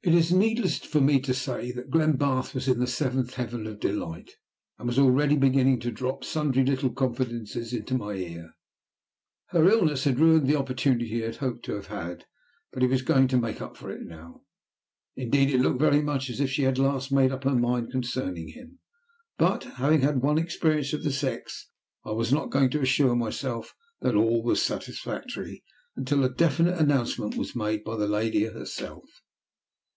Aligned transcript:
It 0.00 0.14
is 0.14 0.30
needless 0.32 0.78
for 0.78 1.00
me 1.00 1.18
to 1.22 1.34
say 1.34 1.72
that 1.72 1.90
Glenbarth 1.90 2.54
was 2.54 2.68
in 2.68 2.78
the 2.78 2.86
Seventh 2.86 3.34
Heaven 3.34 3.66
of 3.66 3.80
Delight, 3.80 4.30
and 4.78 4.86
was 4.86 4.96
already 4.98 5.36
beginning 5.36 5.80
to 5.80 5.90
drop 5.90 6.22
sundry 6.22 6.64
little 6.64 6.90
confidences 6.90 7.72
into 7.72 7.94
my 7.96 8.12
ear. 8.14 8.52
Her 9.46 9.68
illness 9.68 10.04
had 10.04 10.20
ruined 10.20 10.46
the 10.46 10.54
opportunity 10.54 11.08
he 11.08 11.18
had 11.22 11.38
hoped 11.38 11.64
to 11.64 11.74
have 11.74 11.88
had, 11.88 12.26
but 12.72 12.82
he 12.82 12.88
was 12.88 13.02
going 13.02 13.26
to 13.26 13.36
make 13.40 13.60
up 13.60 13.76
for 13.76 13.90
it 13.90 14.02
now. 14.02 14.42
Indeed 15.16 15.50
it 15.50 15.58
looked 15.58 15.80
very 15.80 16.00
much 16.00 16.30
as 16.30 16.38
if 16.38 16.48
she 16.48 16.62
had 16.62 16.78
at 16.78 16.84
last 16.84 17.10
made 17.10 17.32
up 17.32 17.42
her 17.42 17.56
mind 17.56 17.90
concerning 17.90 18.50
him, 18.50 18.78
but, 19.36 19.64
having 19.64 20.02
had 20.02 20.22
one 20.22 20.38
experience 20.38 20.92
of 20.92 21.02
the 21.02 21.12
sex, 21.12 21.70
I 22.04 22.12
was 22.12 22.32
not 22.32 22.50
going 22.52 22.70
to 22.70 22.80
assure 22.82 23.16
myself 23.16 23.74
that 24.02 24.14
all 24.14 24.44
was 24.44 24.62
satisfactory 24.62 25.64
until 25.96 26.22
a 26.22 26.32
definite 26.32 26.78
announcement 26.78 27.34
was 27.36 27.56
made 27.56 27.82
by 27.82 27.96
the 27.96 28.06
lady 28.06 28.44
herself. 28.44 29.08